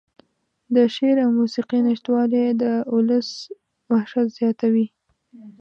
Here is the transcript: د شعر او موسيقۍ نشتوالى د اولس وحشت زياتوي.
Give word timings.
د 0.75 0.77
شعر 0.95 1.17
او 1.25 1.29
موسيقۍ 1.39 1.79
نشتوالى 1.87 2.43
د 2.61 2.63
اولس 2.93 3.29
وحشت 3.91 4.27
زياتوي. 4.37 4.87